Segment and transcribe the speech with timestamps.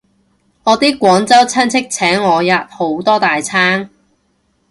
[0.63, 3.91] 我啲廣州親戚請我吔好多大餐